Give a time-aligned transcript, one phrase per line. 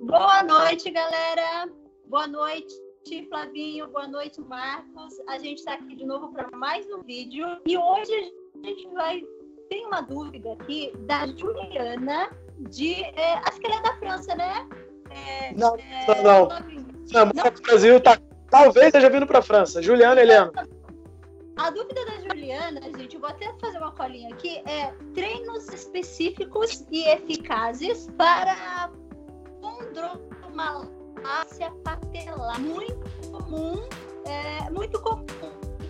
[0.00, 1.68] Boa noite, galera.
[2.06, 2.72] Boa noite,
[3.28, 3.88] Flavinho.
[3.88, 5.14] Boa noite, Marcos.
[5.28, 7.44] A gente está aqui de novo para mais um vídeo.
[7.66, 8.32] E hoje
[8.62, 9.24] a gente vai.
[9.68, 12.30] Tem uma dúvida aqui da Juliana,
[12.70, 12.94] de.
[13.02, 14.68] É, acho que ela é da França, né?
[15.10, 16.48] É, não, é, não, não.
[17.12, 17.62] Não, não.
[17.62, 18.18] Brasil tá,
[18.50, 19.82] talvez esteja vindo para a França.
[19.82, 20.52] Juliana Helena.
[21.56, 26.86] A dúvida da Juliana, gente, eu vou até fazer uma colinha aqui, é treinos específicos
[26.92, 28.92] e eficazes para
[29.88, 32.60] condromalácia patelar.
[32.60, 33.82] Muito comum,
[34.24, 35.24] é, muito comum.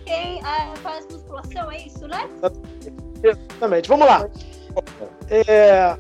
[0.05, 2.29] Quem é, faz musculação, é isso, né?
[3.23, 3.89] Exatamente.
[3.89, 4.29] Vamos lá.
[5.29, 5.97] É,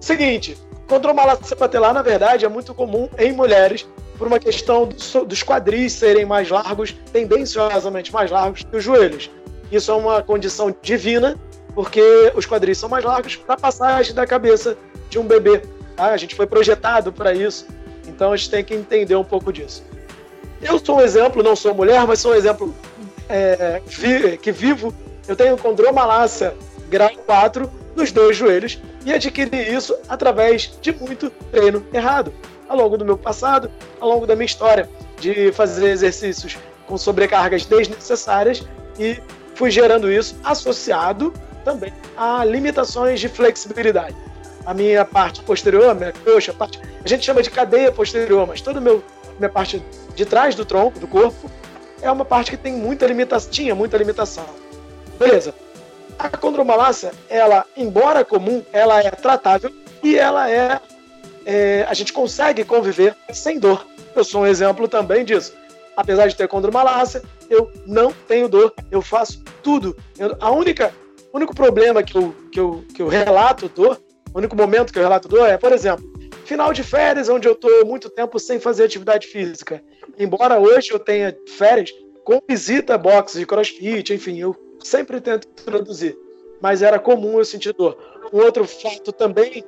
[0.00, 0.56] seguinte,
[0.88, 6.24] condromalácia patelar, na verdade, é muito comum em mulheres por uma questão dos quadris serem
[6.24, 9.30] mais largos, tendenciosamente mais largos que os joelhos.
[9.70, 11.38] Isso é uma condição divina,
[11.74, 14.78] porque os quadris são mais largos para a passagem da cabeça
[15.10, 15.60] de um bebê.
[15.96, 16.06] Tá?
[16.06, 17.66] A gente foi projetado para isso,
[18.06, 19.84] então a gente tem que entender um pouco disso.
[20.60, 22.74] Eu sou um exemplo, não sou mulher, mas sou um exemplo
[23.28, 24.94] é, vi, que vivo.
[25.26, 26.54] Eu tenho condromalácia
[26.88, 32.32] grau 4 nos dois joelhos e adquiri isso através de muito treino errado
[32.68, 34.88] ao longo do meu passado, ao longo da minha história,
[35.20, 38.64] de fazer exercícios com sobrecargas desnecessárias
[38.98, 39.18] e
[39.54, 41.32] fui gerando isso associado
[41.64, 44.14] também a limitações de flexibilidade.
[44.66, 48.78] A minha parte posterior, minha coxa, parte, a gente chama de cadeia posterior, mas toda
[48.78, 49.82] a minha parte
[50.14, 51.50] de trás do tronco, do corpo,
[52.02, 54.46] é uma parte que tem muita limitação, tinha muita limitação.
[55.18, 55.54] Beleza.
[56.18, 59.72] A condromalácia, ela, embora comum, ela é tratável
[60.02, 60.80] e ela é
[61.46, 63.86] é, a gente consegue conviver sem dor.
[64.14, 65.54] Eu sou um exemplo também disso.
[65.96, 68.74] Apesar de ter condromalácia, eu não tenho dor.
[68.90, 69.96] Eu faço tudo.
[70.18, 70.92] Eu, a única,
[71.32, 73.98] único problema que eu, que, eu, que eu relato dor,
[74.32, 76.04] o único momento que eu relato dor é, por exemplo,
[76.44, 79.82] final de férias, onde eu estou muito tempo sem fazer atividade física.
[80.18, 81.92] Embora hoje eu tenha férias
[82.24, 86.16] com visita box de crossfit, enfim, eu sempre tento introduzir.
[86.60, 87.96] Mas era comum eu sentir dor.
[88.32, 89.64] Um outro fato também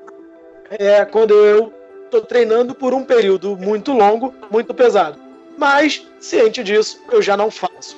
[0.71, 1.73] é quando eu
[2.05, 5.19] estou treinando por um período muito longo, muito pesado.
[5.57, 7.97] Mas, ciente disso, eu já não faço.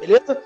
[0.00, 0.42] Beleza?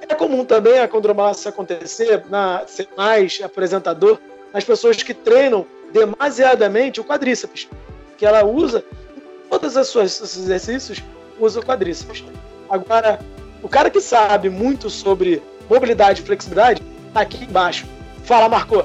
[0.00, 4.18] É comum também a condromalácia acontecer, na, ser mais apresentador,
[4.52, 7.68] nas pessoas que treinam demasiadamente o quadríceps.
[8.16, 8.84] Que ela usa,
[9.16, 11.02] em todos os seus exercícios,
[11.38, 12.24] usa o quadríceps.
[12.68, 13.18] Agora,
[13.62, 17.86] o cara que sabe muito sobre mobilidade e flexibilidade, tá aqui embaixo.
[18.24, 18.84] Fala, Marco.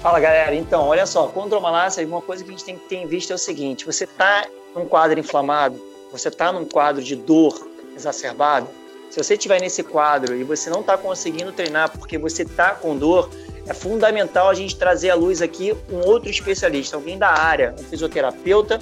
[0.00, 3.06] Fala galera, então, olha só, condromalácia, uma coisa que a gente tem que ter em
[3.06, 5.80] vista é o seguinte: você está num quadro inflamado,
[6.12, 7.66] você está num quadro de dor
[7.96, 8.68] exacerbada,
[9.14, 12.98] se você estiver nesse quadro e você não está conseguindo treinar porque você está com
[12.98, 13.30] dor,
[13.66, 17.82] é fundamental a gente trazer à luz aqui um outro especialista, alguém da área, um
[17.84, 18.78] fisioterapeuta,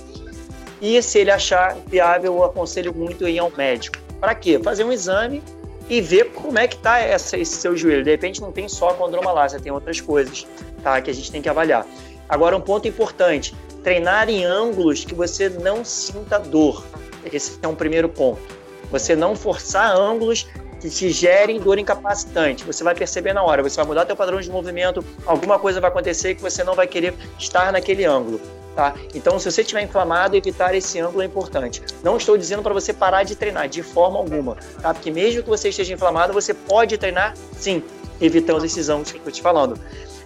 [0.80, 3.98] e se ele achar viável, eu aconselho muito ir ao médico.
[4.20, 4.58] Para quê?
[4.58, 5.42] Fazer um exame
[5.88, 8.02] e ver como é que está esse seu joelho.
[8.02, 10.46] De repente não tem só condromalácia, tem outras coisas
[10.82, 11.00] tá?
[11.00, 11.86] Que a gente tem que avaliar.
[12.28, 16.84] Agora, um ponto importante: treinar em ângulos que você não sinta dor.
[17.32, 18.42] Esse é um primeiro ponto.
[18.90, 20.46] Você não forçar ângulos
[20.82, 22.64] que te gerem dor incapacitante.
[22.64, 25.88] Você vai perceber na hora, você vai mudar teu padrão de movimento, alguma coisa vai
[25.88, 28.40] acontecer que você não vai querer estar naquele ângulo.
[28.74, 28.94] Tá?
[29.14, 31.82] Então, se você estiver inflamado, evitar esse ângulo é importante.
[32.02, 34.94] Não estou dizendo para você parar de treinar de forma alguma, tá?
[34.94, 37.82] Porque mesmo que você esteja inflamado, você pode treinar sim,
[38.20, 39.78] evitando esses ângulos que eu estou te falando.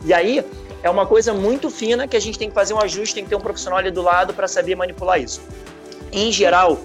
[0.05, 0.45] E aí
[0.81, 3.31] é uma coisa muito fina que a gente tem que fazer um ajuste, tem que
[3.31, 5.43] ter um profissional ali do lado para saber manipular isso.
[6.13, 6.79] Em geral,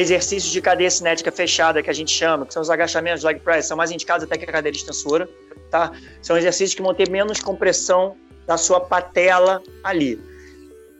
[0.00, 3.66] exercícios de cadeia cinética fechada, que a gente chama, que são os agachamentos, leg press,
[3.66, 5.28] são mais indicados até que a cadeira extensora,
[5.70, 5.92] tá?
[6.20, 10.20] São exercícios que vão ter menos compressão da sua patela ali.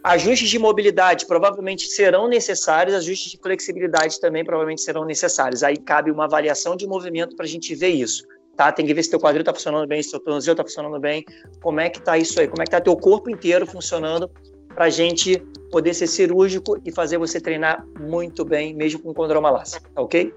[0.03, 5.63] Ajustes de mobilidade provavelmente serão necessários, ajustes de flexibilidade também provavelmente serão necessários.
[5.63, 8.25] Aí cabe uma avaliação de movimento para a gente ver isso
[8.57, 8.73] tá?
[8.73, 11.25] Tem que ver se teu quadril está funcionando bem, se teu tornozelo está funcionando bem,
[11.61, 14.31] como é que está isso aí, como é que está teu corpo inteiro funcionando
[14.77, 15.39] para a gente
[15.73, 20.33] poder ser cirúrgico e fazer você treinar muito bem, mesmo com condromalácia, tá ok?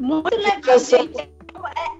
[0.00, 1.30] Muito legal, gente.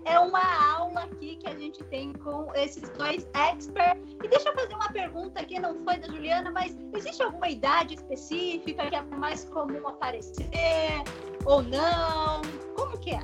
[0.07, 0.41] É, é uma
[0.75, 4.17] aula aqui que a gente tem com esses dois experts.
[4.25, 7.95] E deixa eu fazer uma pergunta aqui, não foi da Juliana, mas existe alguma idade
[7.95, 10.49] específica que é mais comum aparecer
[11.45, 12.41] ou não?
[12.75, 13.23] Como que é?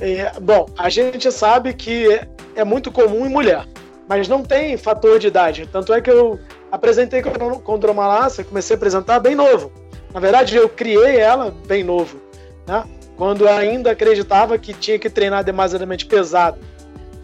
[0.00, 3.66] É, bom, a gente sabe que é, é muito comum em mulher,
[4.08, 5.68] mas não tem fator de idade.
[5.70, 6.40] Tanto é que eu
[6.70, 7.22] apresentei
[7.62, 9.72] condromalácia, comecei a apresentar bem novo.
[10.12, 12.20] Na verdade, eu criei ela bem novo,
[12.66, 12.84] né?
[13.16, 16.58] Quando ainda acreditava que tinha que treinar demasiadamente pesado.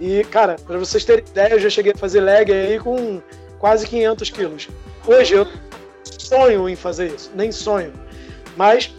[0.00, 3.20] E, cara, para vocês terem ideia, eu já cheguei a fazer leg aí com
[3.58, 4.68] quase 500 quilos.
[5.06, 5.46] Hoje eu
[6.04, 7.92] sonho em fazer isso, nem sonho.
[8.56, 8.92] Mas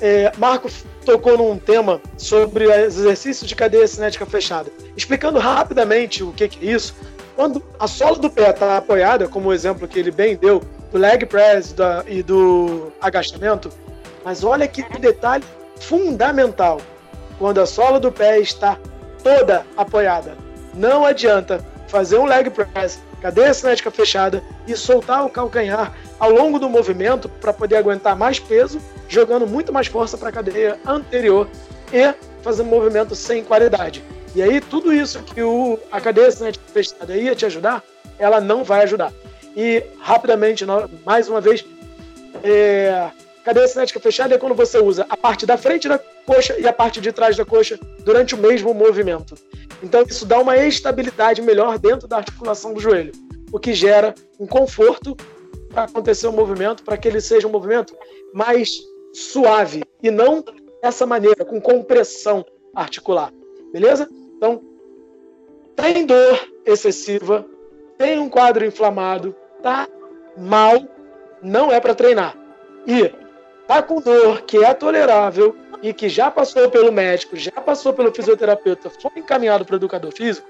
[0.00, 0.68] é, Marco
[1.04, 4.70] tocou num tema sobre exercícios de cadeia cinética fechada.
[4.96, 6.94] Explicando rapidamente o que é isso,
[7.42, 10.62] quando a sola do pé está apoiada, como o exemplo que ele bem deu,
[10.92, 13.68] do leg press da, e do agachamento,
[14.24, 15.42] mas olha que detalhe
[15.80, 16.80] fundamental.
[17.40, 18.78] Quando a sola do pé está
[19.24, 20.36] toda apoiada,
[20.72, 26.60] não adianta fazer um leg press, cadeia cinética fechada e soltar o calcanhar ao longo
[26.60, 31.48] do movimento para poder aguentar mais peso, jogando muito mais força para a cadeia anterior
[31.92, 34.00] e fazendo movimento sem qualidade.
[34.34, 37.84] E aí tudo isso que o, a cadeia cinética fechada ia te ajudar,
[38.18, 39.12] ela não vai ajudar.
[39.54, 40.64] E rapidamente,
[41.04, 41.64] mais uma vez,
[42.42, 43.10] é,
[43.44, 46.72] cadeia cinética fechada é quando você usa a parte da frente da coxa e a
[46.72, 49.34] parte de trás da coxa durante o mesmo movimento.
[49.82, 53.12] Então isso dá uma estabilidade melhor dentro da articulação do joelho,
[53.52, 55.16] o que gera um conforto
[55.68, 57.94] para acontecer o movimento, para que ele seja um movimento
[58.32, 58.80] mais
[59.12, 60.44] suave e não
[60.82, 62.44] dessa maneira, com compressão
[62.74, 63.32] articular.
[63.72, 64.08] Beleza?
[64.42, 64.60] Então,
[65.76, 67.46] tem dor excessiva,
[67.96, 69.86] tem um quadro inflamado, tá
[70.36, 70.84] mal,
[71.40, 72.36] não é para treinar.
[72.84, 73.14] E
[73.68, 78.12] tá com dor que é tolerável e que já passou pelo médico, já passou pelo
[78.12, 80.48] fisioterapeuta, foi encaminhado para o educador físico,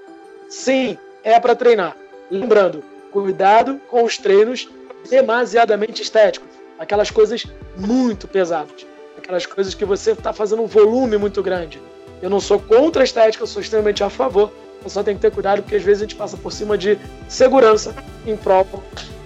[0.49, 1.95] sim, é para treinar.
[2.31, 4.67] Lembrando, cuidado com os treinos
[5.07, 6.49] demasiadamente estéticos,
[6.79, 7.45] aquelas coisas
[7.77, 11.79] muito pesadas, aquelas coisas que você está fazendo um volume muito grande.
[12.23, 14.49] Eu não sou contra a estética, eu sou extremamente a favor.
[14.81, 16.97] Eu só tem que ter cuidado porque às vezes a gente passa por cima de
[17.27, 17.93] segurança
[18.25, 18.65] em prol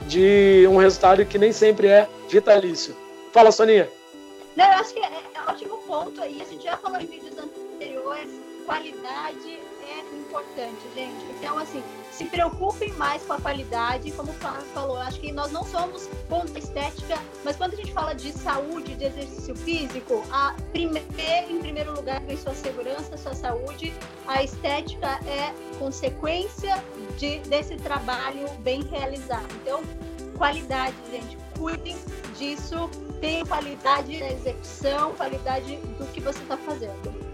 [0.08, 2.98] de um resultado que nem sempre é vitalício.
[3.32, 3.88] Fala, Soninha.
[4.56, 6.42] Não, eu acho que é, é ótimo ponto aí.
[6.42, 8.32] A gente já falou em vídeos anteriores,
[8.66, 9.60] qualidade
[10.18, 11.26] importante, gente.
[11.38, 15.52] Então, assim, se preocupem mais com a qualidade, como o Flávio falou, acho que nós
[15.52, 20.56] não somos contra estética, mas quando a gente fala de saúde, de exercício físico, a
[20.74, 23.94] em primeiro lugar vem sua segurança, sua saúde,
[24.28, 26.84] a estética é consequência
[27.18, 29.48] de, desse trabalho bem realizado.
[29.62, 29.82] Então,
[30.38, 31.98] qualidade, gente, cuidem
[32.38, 32.90] disso,
[33.20, 37.28] tenham qualidade na execução, qualidade do que você está fazendo.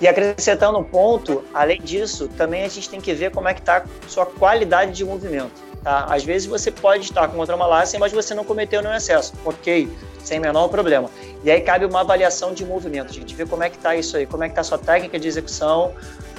[0.00, 3.60] E acrescentando um ponto, além disso, também a gente tem que ver como é que
[3.60, 5.68] está sua qualidade de movimento.
[5.82, 6.06] Tá?
[6.08, 9.32] Às vezes você pode estar com outra malácia, mas você não cometeu nenhum excesso.
[9.44, 9.88] Ok,
[10.22, 11.10] sem menor problema.
[11.42, 13.34] E aí cabe uma avaliação de movimento, gente.
[13.34, 15.94] Ver como é que está isso aí, como é que está sua técnica de execução,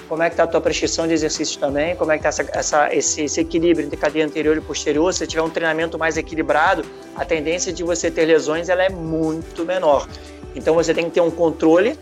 [0.08, 2.58] como é que está a tua prescrição de exercícios também, como é que está essa,
[2.58, 5.14] essa, esse, esse, equilíbrio entre cadeia anterior e posterior.
[5.14, 6.84] Se tiver um treinamento mais equilibrado,
[7.16, 10.08] a tendência de você ter lesões ela é muito menor.
[10.56, 11.98] Então você tem que ter um controle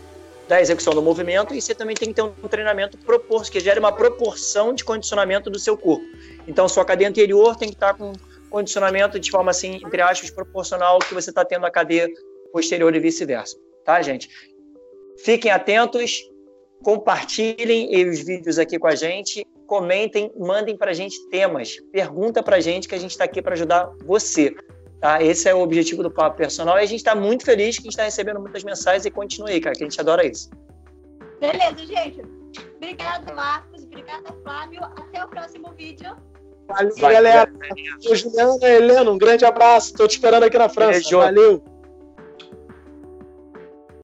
[0.48, 3.78] da execução do movimento e você também tem que ter um treinamento propor que gere
[3.78, 6.04] uma proporção de condicionamento do seu corpo.
[6.46, 8.12] Então, sua cadeia anterior tem que estar com
[8.48, 12.08] condicionamento de forma assim, entre aspas, proporcional ao que você está tendo a cadeia
[12.50, 13.56] posterior e vice-versa.
[13.84, 14.28] Tá, gente?
[15.18, 16.22] Fiquem atentos,
[16.82, 22.56] compartilhem os vídeos aqui com a gente, comentem, mandem para a gente temas, pergunta para
[22.56, 24.54] a gente que a gente está aqui para ajudar você.
[25.00, 25.22] Tá?
[25.22, 27.84] Esse é o objetivo do Papo Personal e a gente está muito feliz que a
[27.84, 30.50] gente está recebendo muitas mensagens e continue aí, cara, que a gente adora isso.
[31.40, 32.22] Beleza, gente.
[32.76, 33.84] Obrigada, Marcos.
[33.84, 34.82] Obrigada, Flávio.
[34.82, 36.16] Até o próximo vídeo.
[36.66, 37.52] Valeu, Vai, galera.
[38.02, 39.92] Juliana, Helena, um grande abraço.
[39.92, 41.16] Estou te esperando aqui na França.
[41.16, 41.62] Valeu.